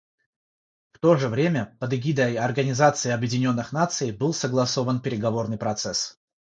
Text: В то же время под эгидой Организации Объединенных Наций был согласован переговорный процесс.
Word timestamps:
В 0.93 0.97
то 0.99 1.15
же 1.15 1.29
время 1.29 1.77
под 1.79 1.93
эгидой 1.93 2.35
Организации 2.35 3.11
Объединенных 3.11 3.71
Наций 3.71 4.11
был 4.11 4.33
согласован 4.33 4.99
переговорный 4.99 5.59
процесс. 5.59 6.17